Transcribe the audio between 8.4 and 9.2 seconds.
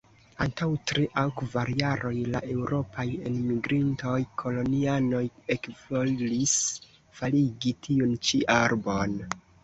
arbon.